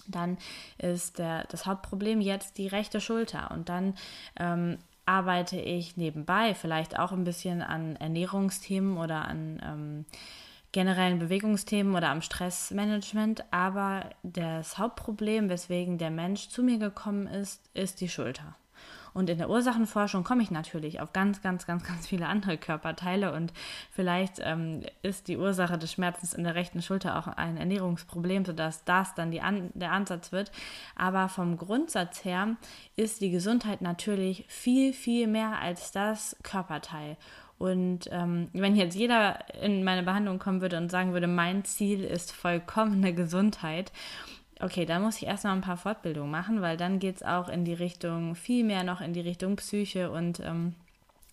dann 0.08 0.38
ist 0.78 1.20
der, 1.20 1.46
das 1.46 1.66
Hauptproblem 1.66 2.22
jetzt 2.22 2.58
die 2.58 2.68
rechte 2.68 3.02
Schulter. 3.02 3.52
Und 3.52 3.70
dann 3.70 3.96
ähm, 4.40 4.78
arbeite 5.06 5.60
ich 5.60 5.98
nebenbei 5.98 6.54
vielleicht 6.54 7.00
auch 7.00 7.12
ein 7.12 7.24
bisschen 7.24 7.62
an 7.62 7.96
Ernährungsthemen 7.96 8.98
oder 8.98 9.28
an 9.28 9.62
ähm, 9.64 10.06
generellen 10.72 11.20
Bewegungsthemen 11.20 11.96
oder 11.96 12.10
am 12.10 12.22
Stressmanagement. 12.22 13.46
Aber 13.52 14.10
das 14.24 14.78
Hauptproblem, 14.78 15.50
weswegen 15.50 15.98
der 15.98 16.12
Mensch 16.12 16.50
zu 16.50 16.62
mir 16.64 16.78
gekommen 16.78 17.28
ist, 17.28 17.62
ist 17.74 18.02
die 18.02 18.10
Schulter. 18.10 18.56
Und 19.18 19.32
in 19.32 19.40
der 19.40 19.50
Ursachenforschung 19.50 20.24
komme 20.24 20.44
ich 20.44 20.52
natürlich 20.52 21.02
auf 21.02 21.12
ganz, 21.12 21.42
ganz, 21.42 21.66
ganz, 21.66 21.84
ganz 21.84 22.06
viele 22.06 22.28
andere 22.28 22.56
Körperteile 22.56 23.34
und 23.34 23.52
vielleicht 23.90 24.34
ähm, 24.44 24.84
ist 25.02 25.28
die 25.28 25.38
Ursache 25.38 25.80
des 25.80 25.92
Schmerzens 25.92 26.36
in 26.36 26.44
der 26.44 26.54
rechten 26.54 26.84
Schulter 26.84 27.18
auch 27.18 27.26
ein 27.26 27.58
Ernährungsproblem, 27.58 28.46
sodass 28.46 28.84
das 28.84 29.16
dann 29.16 29.36
An 29.40 29.72
der 29.74 29.92
Ansatz 29.92 30.32
wird. 30.32 30.52
Aber 30.96 31.30
vom 31.30 31.58
Grundsatz 31.58 32.26
her 32.26 32.58
ist 32.96 33.22
die 33.22 33.32
Gesundheit 33.32 33.82
natürlich 33.82 34.46
viel, 34.50 34.94
viel 34.94 35.26
mehr 35.26 35.60
als 35.60 35.92
das 35.92 36.36
Körperteil. 36.44 37.18
Und 37.58 38.08
ähm, 38.12 38.50
wenn 38.54 38.76
jetzt 38.76 38.96
jeder 38.96 39.40
in 39.64 39.84
meine 39.84 40.04
Behandlung 40.04 40.38
kommen 40.38 40.62
würde 40.62 40.78
und 40.78 40.92
sagen 40.92 41.14
würde, 41.14 41.26
mein 41.26 41.66
Ziel 41.66 42.04
ist 42.04 42.32
vollkommene 42.32 43.16
Gesundheit, 43.16 43.92
okay, 44.62 44.86
da 44.86 45.00
muss 45.00 45.18
ich 45.18 45.28
erstmal 45.28 45.54
ein 45.54 45.62
paar 45.62 45.78
Fortbildungen 45.78 46.32
machen, 46.32 46.62
weil 46.62 46.78
dann 46.78 47.00
geht 47.00 47.18
es 47.18 47.24
auch 47.24 47.50
in 47.50 47.66
die 47.66 47.74
Richtung, 47.74 48.36
viel 48.36 48.64
mehr 48.64 48.84
noch 48.84 49.02
in 49.02 49.14
die 49.14 49.22
Richtung 49.22 49.56
Psyche 49.56 50.12
und 50.12 50.40
ähm, 50.40 50.76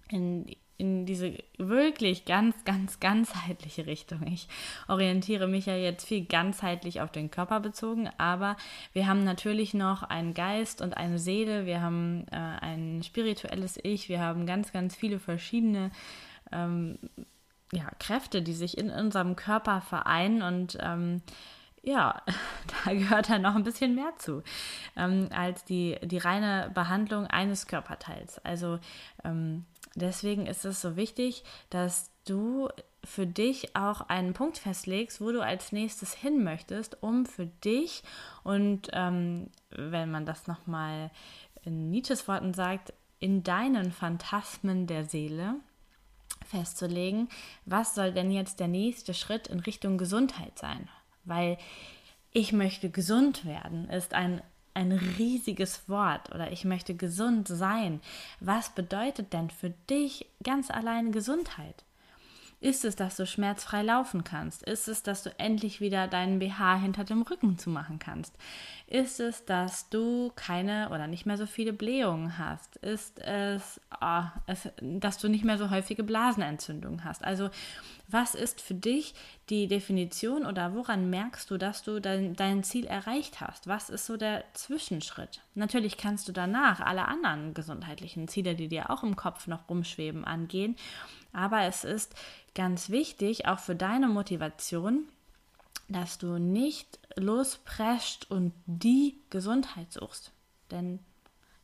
in, 0.08 0.46
in 0.76 1.06
diese 1.06 1.38
wirklich 1.56 2.24
ganz, 2.24 2.64
ganz 2.64 3.00
ganzheitliche 3.00 3.86
Richtung. 3.86 4.26
Ich 4.26 4.48
orientiere 4.88 5.46
mich 5.46 5.66
ja 5.66 5.76
jetzt 5.76 6.06
viel 6.06 6.24
ganzheitlich 6.24 7.00
auf 7.00 7.12
den 7.12 7.30
Körper 7.30 7.60
bezogen, 7.60 8.10
aber 8.18 8.56
wir 8.92 9.06
haben 9.06 9.24
natürlich 9.24 9.74
noch 9.74 10.02
einen 10.02 10.34
Geist 10.34 10.82
und 10.82 10.96
eine 10.96 11.18
Seele, 11.18 11.66
wir 11.66 11.80
haben 11.80 12.26
äh, 12.30 12.36
ein 12.36 13.02
spirituelles 13.02 13.78
Ich, 13.82 14.08
wir 14.08 14.20
haben 14.20 14.46
ganz, 14.46 14.72
ganz 14.72 14.94
viele 14.94 15.18
verschiedene 15.18 15.90
ähm, 16.52 16.98
ja, 17.72 17.90
Kräfte, 17.98 18.42
die 18.42 18.52
sich 18.52 18.78
in 18.78 18.90
unserem 18.90 19.36
Körper 19.36 19.80
vereinen 19.80 20.42
und 20.42 20.78
ähm, 20.80 21.22
ja, 21.84 22.22
da 22.84 22.92
gehört 22.92 23.30
dann 23.30 23.42
noch 23.42 23.54
ein 23.54 23.62
bisschen 23.62 23.94
mehr 23.94 24.12
zu 24.18 24.42
ähm, 24.96 25.28
als 25.30 25.64
die, 25.64 25.96
die 26.02 26.18
reine 26.18 26.70
Behandlung 26.74 27.26
eines 27.26 27.66
Körperteils. 27.66 28.44
Also 28.44 28.78
ähm, 29.22 29.64
deswegen 29.94 30.46
ist 30.46 30.64
es 30.64 30.80
so 30.80 30.96
wichtig, 30.96 31.44
dass 31.70 32.10
du 32.24 32.68
für 33.04 33.26
dich 33.26 33.76
auch 33.76 34.00
einen 34.08 34.32
Punkt 34.32 34.56
festlegst, 34.56 35.20
wo 35.20 35.30
du 35.30 35.42
als 35.42 35.72
nächstes 35.72 36.14
hin 36.14 36.42
möchtest, 36.42 37.02
um 37.02 37.26
für 37.26 37.46
dich 37.46 38.02
und 38.44 38.88
ähm, 38.92 39.50
wenn 39.70 40.10
man 40.10 40.24
das 40.24 40.46
nochmal 40.46 41.10
in 41.64 41.90
Nietzsches 41.90 42.26
Worten 42.28 42.54
sagt, 42.54 42.94
in 43.20 43.42
deinen 43.42 43.92
Phantasmen 43.92 44.86
der 44.86 45.04
Seele 45.04 45.56
festzulegen, 46.46 47.28
was 47.66 47.94
soll 47.94 48.12
denn 48.12 48.30
jetzt 48.30 48.58
der 48.60 48.68
nächste 48.68 49.12
Schritt 49.12 49.48
in 49.48 49.60
Richtung 49.60 49.98
Gesundheit 49.98 50.58
sein? 50.58 50.88
Weil 51.24 51.58
ich 52.32 52.52
möchte 52.52 52.90
gesund 52.90 53.44
werden 53.44 53.88
ist 53.88 54.14
ein 54.14 54.42
ein 54.74 54.90
riesiges 54.90 55.88
Wort 55.88 56.34
oder 56.34 56.50
ich 56.50 56.64
möchte 56.64 56.94
gesund 56.94 57.46
sein. 57.48 58.00
Was 58.40 58.70
bedeutet 58.70 59.32
denn 59.32 59.50
für 59.50 59.70
dich 59.88 60.26
ganz 60.42 60.70
allein 60.70 61.12
Gesundheit? 61.12 61.84
Ist 62.60 62.86
es, 62.86 62.96
dass 62.96 63.16
du 63.16 63.26
schmerzfrei 63.26 63.82
laufen 63.82 64.24
kannst? 64.24 64.62
Ist 64.62 64.88
es, 64.88 65.02
dass 65.02 65.22
du 65.22 65.38
endlich 65.38 65.82
wieder 65.82 66.08
deinen 66.08 66.38
BH 66.38 66.76
hinter 66.76 67.04
dem 67.04 67.20
Rücken 67.20 67.58
zumachen 67.58 67.98
kannst? 67.98 68.34
Ist 68.86 69.20
es, 69.20 69.44
dass 69.44 69.90
du 69.90 70.32
keine 70.34 70.88
oder 70.88 71.06
nicht 71.06 71.26
mehr 71.26 71.36
so 71.36 71.44
viele 71.44 71.74
Blähungen 71.74 72.38
hast? 72.38 72.76
Ist 72.76 73.18
es, 73.18 73.82
oh, 74.00 74.22
es, 74.46 74.70
dass 74.80 75.18
du 75.18 75.28
nicht 75.28 75.44
mehr 75.44 75.58
so 75.58 75.68
häufige 75.68 76.04
Blasenentzündungen 76.04 77.04
hast? 77.04 77.22
Also, 77.22 77.50
was 78.08 78.34
ist 78.34 78.62
für 78.62 78.74
dich 78.74 79.14
die 79.50 79.68
Definition 79.68 80.46
oder 80.46 80.74
woran 80.74 81.10
merkst 81.10 81.50
du, 81.50 81.58
dass 81.58 81.82
du 81.82 82.00
dein, 82.00 82.34
dein 82.34 82.64
Ziel 82.64 82.86
erreicht 82.86 83.40
hast? 83.40 83.66
Was 83.66 83.90
ist 83.90 84.06
so 84.06 84.16
der 84.16 84.44
Zwischenschritt? 84.54 85.42
Natürlich 85.54 85.98
kannst 85.98 86.28
du 86.28 86.32
danach 86.32 86.80
alle 86.80 87.06
anderen 87.06 87.52
gesundheitlichen 87.52 88.26
Ziele, 88.28 88.54
die 88.54 88.68
dir 88.68 88.90
auch 88.90 89.02
im 89.02 89.16
Kopf 89.16 89.46
noch 89.46 89.68
rumschweben, 89.68 90.24
angehen. 90.24 90.76
Aber 91.32 91.62
es 91.62 91.84
ist 91.84 92.14
ganz 92.54 92.88
wichtig, 92.88 93.46
auch 93.46 93.58
für 93.58 93.74
deine 93.74 94.08
Motivation, 94.08 95.04
dass 95.88 96.16
du 96.16 96.38
nicht 96.38 96.98
losprescht 97.16 98.30
und 98.30 98.54
die 98.66 99.18
Gesundheit 99.28 99.92
suchst. 99.92 100.32
Denn 100.70 101.00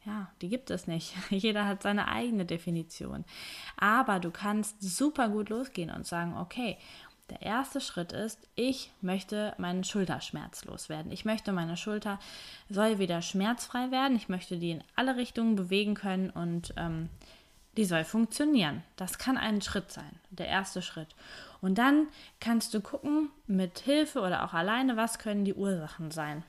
ja, 0.05 0.31
die 0.41 0.49
gibt 0.49 0.71
es 0.71 0.87
nicht. 0.87 1.15
Jeder 1.31 1.67
hat 1.67 1.83
seine 1.83 2.09
eigene 2.09 2.45
Definition. 2.47 3.25
Aber 3.77 4.19
du 4.19 4.31
kannst 4.31 4.83
super 4.83 5.29
gut 5.29 5.49
losgehen 5.49 5.91
und 5.91 6.07
sagen, 6.07 6.37
okay, 6.37 6.79
der 7.31 7.43
erste 7.43 7.81
Schritt 7.81 8.13
ist, 8.13 8.39
ich 8.57 8.91
möchte 9.01 9.55
meinen 9.59 9.85
Schulterschmerz 9.85 10.65
loswerden. 10.65 11.13
Ich 11.13 11.25
möchte, 11.25 11.53
meine 11.53 11.77
Schulter 11.77 12.19
soll 12.69 12.99
wieder 12.99 13.23
schmerzfrei 13.23 13.91
werden. 13.91 14.17
Ich 14.17 14.29
möchte 14.29 14.59
die 14.59 14.73
in 14.73 14.85
alle 14.97 15.17
Richtungen 15.17 15.57
bewegen 15.57 15.95
können 15.95 16.31
und 16.31 16.75
ähm, 16.77 17.09
die 17.77 17.85
soll 17.85 18.05
funktionieren. 18.05 18.83
Das 18.97 19.19
kann 19.19 19.39
ein 19.39 19.63
Schritt 19.63 19.93
sein, 19.93 20.11
der 20.31 20.49
erste 20.49 20.83
Schritt. 20.83 21.15
Und 21.61 21.79
dann 21.79 22.09
kannst 22.41 22.75
du 22.75 22.81
gucken, 22.81 23.31
mit 23.47 23.79
Hilfe 23.79 24.21
oder 24.21 24.45
auch 24.45 24.55
alleine, 24.55 24.97
was 24.97 25.19
können 25.19 25.45
die 25.45 25.55
Ursachen 25.55 26.11
sein. 26.11 26.43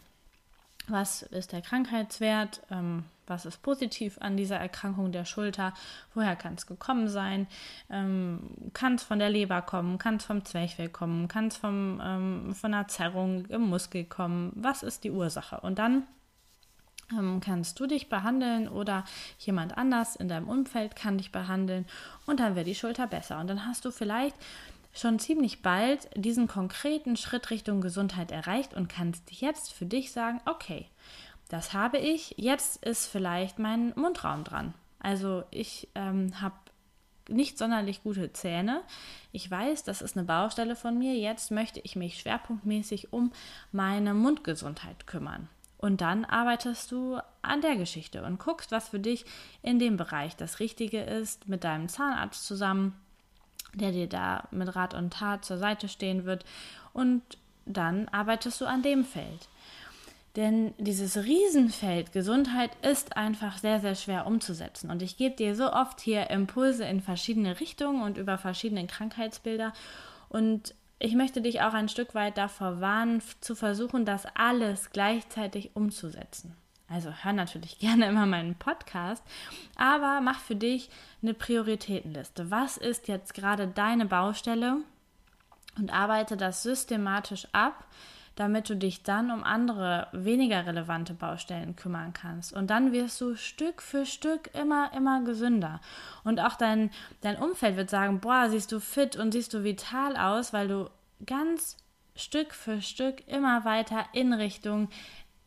Was 0.87 1.21
ist 1.21 1.51
der 1.51 1.61
Krankheitswert, 1.61 2.61
ähm, 2.71 3.05
was 3.27 3.45
ist 3.45 3.61
positiv 3.61 4.17
an 4.19 4.35
dieser 4.35 4.57
Erkrankung 4.57 5.11
der 5.11 5.25
Schulter, 5.25 5.73
woher 6.13 6.35
kann 6.35 6.55
es 6.55 6.65
gekommen 6.65 7.07
sein, 7.07 7.47
ähm, 7.89 8.71
kann 8.73 8.95
es 8.95 9.03
von 9.03 9.19
der 9.19 9.29
Leber 9.29 9.61
kommen, 9.61 9.97
kann 9.97 10.17
es 10.17 10.25
vom 10.25 10.43
Zwerchfell 10.43 10.89
kommen, 10.89 11.27
kann 11.27 11.47
es 11.47 11.59
ähm, 11.63 12.53
von 12.53 12.73
einer 12.73 12.87
Zerrung 12.87 13.45
im 13.45 13.61
Muskel 13.61 14.03
kommen, 14.03 14.51
was 14.55 14.83
ist 14.83 15.03
die 15.03 15.11
Ursache? 15.11 15.59
Und 15.61 15.79
dann 15.79 16.03
ähm, 17.17 17.39
kannst 17.39 17.79
du 17.79 17.87
dich 17.87 18.09
behandeln 18.09 18.67
oder 18.67 19.05
jemand 19.39 19.77
anders 19.77 20.15
in 20.15 20.27
deinem 20.27 20.47
Umfeld 20.47 20.95
kann 20.95 21.17
dich 21.17 21.31
behandeln 21.31 21.85
und 22.25 22.39
dann 22.39 22.55
wird 22.55 22.67
die 22.67 22.75
Schulter 22.75 23.07
besser. 23.07 23.39
Und 23.39 23.47
dann 23.47 23.65
hast 23.65 23.85
du 23.85 23.91
vielleicht 23.91 24.35
schon 24.93 25.19
ziemlich 25.19 25.61
bald 25.61 26.09
diesen 26.15 26.47
konkreten 26.47 27.15
Schritt 27.15 27.49
Richtung 27.49 27.81
Gesundheit 27.81 28.31
erreicht 28.31 28.73
und 28.73 28.89
kannst 28.89 29.31
jetzt 29.31 29.73
für 29.73 29.85
dich 29.85 30.11
sagen, 30.11 30.41
okay, 30.45 30.87
das 31.49 31.73
habe 31.73 31.97
ich, 31.97 32.35
jetzt 32.37 32.83
ist 32.85 33.07
vielleicht 33.07 33.59
mein 33.59 33.93
Mundraum 33.95 34.43
dran. 34.43 34.73
Also 34.99 35.43
ich 35.51 35.89
ähm, 35.95 36.39
habe 36.39 36.55
nicht 37.29 37.57
sonderlich 37.57 38.03
gute 38.03 38.33
Zähne. 38.33 38.81
Ich 39.31 39.49
weiß, 39.49 39.83
das 39.83 40.01
ist 40.01 40.17
eine 40.17 40.25
Baustelle 40.25 40.75
von 40.75 40.97
mir. 40.97 41.15
Jetzt 41.15 41.51
möchte 41.51 41.79
ich 41.81 41.95
mich 41.95 42.19
schwerpunktmäßig 42.19 43.13
um 43.13 43.31
meine 43.71 44.13
Mundgesundheit 44.13 45.07
kümmern. 45.07 45.49
Und 45.77 46.01
dann 46.01 46.25
arbeitest 46.25 46.91
du 46.91 47.17
an 47.41 47.61
der 47.61 47.75
Geschichte 47.75 48.23
und 48.23 48.39
guckst, 48.39 48.71
was 48.71 48.89
für 48.89 48.99
dich 48.99 49.25
in 49.63 49.79
dem 49.79 49.97
Bereich 49.97 50.35
das 50.35 50.59
Richtige 50.59 51.01
ist, 51.01 51.47
mit 51.47 51.63
deinem 51.63 51.89
Zahnarzt 51.89 52.45
zusammen 52.45 52.95
der 53.73 53.91
dir 53.91 54.07
da 54.07 54.47
mit 54.51 54.75
Rat 54.75 54.93
und 54.93 55.13
Tat 55.13 55.45
zur 55.45 55.57
Seite 55.57 55.87
stehen 55.87 56.25
wird. 56.25 56.45
Und 56.93 57.21
dann 57.65 58.07
arbeitest 58.09 58.59
du 58.61 58.65
an 58.65 58.81
dem 58.81 59.05
Feld. 59.05 59.47
Denn 60.35 60.73
dieses 60.77 61.17
Riesenfeld 61.17 62.13
Gesundheit 62.13 62.71
ist 62.83 63.17
einfach 63.17 63.57
sehr, 63.57 63.81
sehr 63.81 63.95
schwer 63.95 64.27
umzusetzen. 64.27 64.89
Und 64.89 65.01
ich 65.01 65.17
gebe 65.17 65.35
dir 65.35 65.55
so 65.55 65.73
oft 65.73 65.99
hier 65.99 66.29
Impulse 66.29 66.85
in 66.85 67.01
verschiedene 67.01 67.59
Richtungen 67.59 68.01
und 68.01 68.17
über 68.17 68.37
verschiedene 68.37 68.87
Krankheitsbilder. 68.87 69.73
Und 70.29 70.73
ich 70.99 71.15
möchte 71.15 71.41
dich 71.41 71.61
auch 71.61 71.73
ein 71.73 71.89
Stück 71.89 72.15
weit 72.15 72.37
davor 72.37 72.79
warnen, 72.79 73.21
zu 73.41 73.55
versuchen, 73.55 74.05
das 74.05 74.25
alles 74.35 74.91
gleichzeitig 74.91 75.71
umzusetzen. 75.73 76.55
Also 76.91 77.11
hör 77.23 77.33
natürlich 77.33 77.79
gerne 77.79 78.07
immer 78.07 78.25
meinen 78.25 78.55
Podcast, 78.55 79.23
aber 79.75 80.21
mach 80.21 80.39
für 80.39 80.55
dich 80.55 80.89
eine 81.21 81.33
Prioritätenliste. 81.33 82.51
Was 82.51 82.77
ist 82.77 83.07
jetzt 83.07 83.33
gerade 83.33 83.67
deine 83.67 84.05
Baustelle? 84.05 84.77
Und 85.77 85.93
arbeite 85.93 86.35
das 86.35 86.63
systematisch 86.63 87.47
ab, 87.53 87.85
damit 88.35 88.69
du 88.69 88.75
dich 88.75 89.03
dann 89.03 89.31
um 89.31 89.43
andere 89.43 90.07
weniger 90.11 90.65
relevante 90.65 91.13
Baustellen 91.13 91.75
kümmern 91.75 92.11
kannst. 92.13 92.53
Und 92.53 92.69
dann 92.69 92.91
wirst 92.91 93.21
du 93.21 93.35
Stück 93.35 93.81
für 93.81 94.05
Stück 94.05 94.49
immer, 94.53 94.91
immer 94.93 95.23
gesünder. 95.23 95.79
Und 96.23 96.39
auch 96.39 96.55
dein, 96.55 96.91
dein 97.21 97.37
Umfeld 97.37 97.77
wird 97.77 97.89
sagen, 97.89 98.19
boah, 98.19 98.49
siehst 98.49 98.71
du 98.71 98.79
fit 98.79 99.15
und 99.15 99.31
siehst 99.31 99.53
du 99.53 99.63
vital 99.63 100.17
aus, 100.17 100.51
weil 100.51 100.67
du 100.67 100.89
ganz 101.25 101.77
Stück 102.15 102.53
für 102.53 102.81
Stück 102.81 103.27
immer 103.27 103.63
weiter 103.63 104.05
in 104.13 104.33
Richtung 104.33 104.89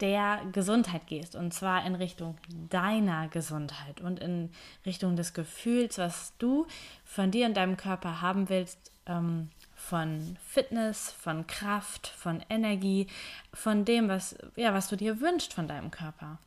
der 0.00 0.40
Gesundheit 0.52 1.06
gehst. 1.06 1.36
Und 1.36 1.54
zwar 1.54 1.86
in 1.86 1.94
Richtung 1.94 2.36
deiner 2.70 3.28
Gesundheit 3.28 4.00
und 4.00 4.20
in 4.20 4.50
Richtung 4.84 5.16
des 5.16 5.34
Gefühls, 5.34 5.98
was 5.98 6.32
du 6.38 6.66
von 7.04 7.30
dir 7.30 7.46
und 7.46 7.56
deinem 7.56 7.76
Körper 7.76 8.20
haben 8.20 8.48
willst, 8.48 8.90
ähm, 9.06 9.50
von 9.76 10.36
Fitness, 10.46 11.12
von 11.12 11.46
Kraft, 11.46 12.06
von 12.06 12.42
Energie, 12.48 13.06
von 13.52 13.84
dem, 13.84 14.08
was, 14.08 14.36
ja, 14.56 14.72
was 14.72 14.88
du 14.88 14.96
dir 14.96 15.20
wünschst 15.20 15.52
von 15.52 15.68
deinem 15.68 15.90
Körper. 15.90 16.38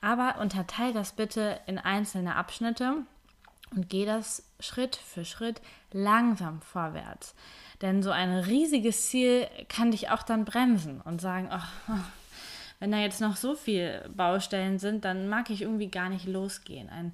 Aber 0.00 0.40
unterteil 0.40 0.92
das 0.92 1.12
bitte 1.12 1.58
in 1.66 1.78
einzelne 1.78 2.36
Abschnitte 2.36 2.98
und 3.74 3.88
geh 3.88 4.04
das 4.04 4.44
Schritt 4.60 4.96
für 4.96 5.24
Schritt 5.24 5.60
langsam 5.92 6.60
vorwärts. 6.62 7.34
Denn 7.82 8.02
so 8.02 8.10
ein 8.10 8.32
riesiges 8.32 9.08
Ziel 9.08 9.48
kann 9.68 9.90
dich 9.90 10.10
auch 10.10 10.22
dann 10.22 10.44
bremsen 10.44 11.00
und 11.00 11.20
sagen, 11.20 11.50
oh, 11.52 11.92
wenn 12.80 12.90
da 12.90 12.98
jetzt 12.98 13.20
noch 13.20 13.36
so 13.36 13.54
viele 13.54 14.08
Baustellen 14.14 14.78
sind, 14.78 15.04
dann 15.04 15.28
mag 15.28 15.50
ich 15.50 15.62
irgendwie 15.62 15.90
gar 15.90 16.08
nicht 16.08 16.26
losgehen. 16.26 16.88
Ein, 16.90 17.12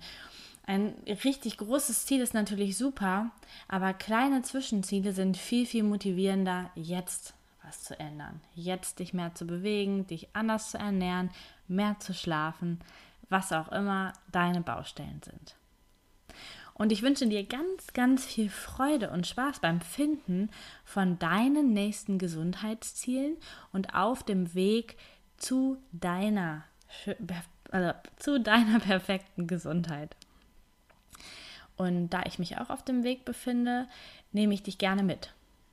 ein 0.66 0.94
richtig 1.24 1.58
großes 1.58 2.06
Ziel 2.06 2.20
ist 2.20 2.35
natürlich 2.35 2.76
super, 2.76 3.30
aber 3.68 3.92
kleine 3.92 4.42
Zwischenziele 4.42 5.12
sind 5.12 5.37
viel, 5.37 5.66
viel 5.66 5.82
motivierender, 5.82 6.70
jetzt 6.74 7.35
was 7.62 7.82
zu 7.82 7.98
ändern. 7.98 8.40
Jetzt 8.54 8.98
dich 8.98 9.14
mehr 9.14 9.35
zu 9.35 9.46
bewegen, 9.46 10.06
dich 10.06 10.28
anders 10.32 10.70
zu 10.70 10.78
ernähren, 10.78 11.30
mehr 11.68 11.96
zu 12.00 12.14
schlafen, 12.14 12.80
was 13.28 13.52
auch 13.52 13.70
immer 13.70 14.12
deine 14.32 14.61
Baustellen 14.61 15.20
sind. 15.24 15.56
Und 16.74 16.92
ich 16.92 17.02
wünsche 17.02 17.26
dir 17.26 17.44
ganz, 17.44 17.92
ganz 17.92 18.24
viel 18.24 18.48
Freude 18.48 19.11
und 19.11 19.26
Spaß 19.26 19.61
beim 19.61 19.82
Finden 19.82 20.48
von 20.82 21.18
deinen 21.18 21.74
nächsten 21.74 22.18
Gesundheitszielen 22.18 23.37
und 23.70 23.94
auf 23.94 24.22
dem 24.22 24.54
Weg 24.54 24.96
zu 25.40 25.79
deiner, 25.90 26.64
also 27.70 27.92
zu 28.16 28.38
deiner 28.38 28.79
perfekten 28.81 29.48
Gesundheit. 29.48 30.14
Und 31.76 32.11
da 32.11 32.22
ich 32.26 32.38
mich 32.38 32.59
auch 32.59 32.70
auf 32.70 32.85
dem 32.85 33.03
Weg 33.03 33.24
befinde, 33.24 33.88
nehme 34.33 34.55
ich 34.55 34.62
dich 34.62 34.79
gerne 34.79 35.03
mit 35.03 35.33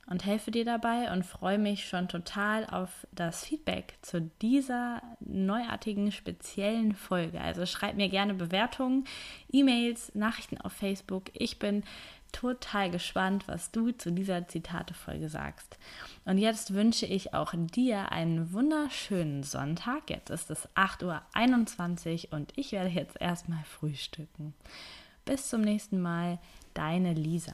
und 0.09 0.25
helfe 0.25 0.51
dir 0.51 0.63
dabei 0.63 1.11
und 1.11 1.25
freue 1.25 1.57
mich 1.57 1.87
schon 1.87 2.07
total 2.07 2.65
auf 2.65 3.05
das 3.11 3.43
Feedback 3.43 3.95
zu 4.01 4.31
dieser 4.41 5.01
neuartigen, 5.19 6.11
speziellen 6.11 6.95
Folge. 6.95 7.41
Also 7.41 7.65
schreib 7.65 7.95
mir 7.95 8.07
gerne 8.07 8.33
Bewertungen, 8.33 9.03
E-Mails, 9.51 10.15
Nachrichten 10.15 10.59
auf 10.59 10.71
Facebook. 10.71 11.23
Ich 11.33 11.59
bin 11.59 11.83
total 12.31 12.91
gespannt, 12.91 13.47
was 13.47 13.71
du 13.71 13.91
zu 13.91 14.11
dieser 14.11 14.47
Zitatefolge 14.47 15.29
sagst. 15.29 15.77
Und 16.25 16.37
jetzt 16.37 16.73
wünsche 16.73 17.05
ich 17.05 17.33
auch 17.33 17.53
dir 17.55 18.11
einen 18.11 18.51
wunderschönen 18.53 19.43
Sonntag. 19.43 20.09
Jetzt 20.09 20.29
ist 20.29 20.51
es 20.51 20.67
8.21 20.75 22.27
Uhr 22.27 22.37
und 22.37 22.53
ich 22.55 22.71
werde 22.71 22.89
jetzt 22.89 23.19
erstmal 23.19 23.63
frühstücken. 23.63 24.53
Bis 25.25 25.49
zum 25.49 25.61
nächsten 25.61 26.01
Mal, 26.01 26.39
deine 26.73 27.13
Lisa. 27.13 27.53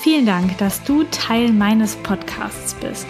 Vielen 0.00 0.26
Dank, 0.26 0.56
dass 0.58 0.84
du 0.84 1.04
Teil 1.04 1.52
meines 1.52 1.96
Podcasts 1.96 2.74
bist. 2.74 3.06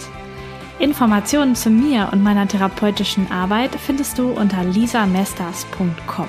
Informationen 0.79 1.55
zu 1.55 1.71
mir 1.71 2.11
und 2.13 2.23
meiner 2.23 2.47
therapeutischen 2.47 3.31
Arbeit 3.31 3.75
findest 3.75 4.19
du 4.19 4.31
unter 4.31 4.63
lisamesters.com. 4.63 6.29